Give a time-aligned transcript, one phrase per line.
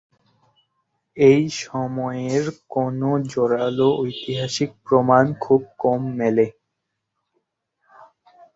[1.17, 6.45] এই সময়ের কোনও জোরালো ঐতিহাসিক প্রমাণ খুব কম মেলে।